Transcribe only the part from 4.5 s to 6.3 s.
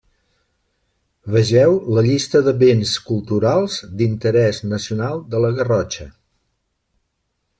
nacional de la Garrotxa.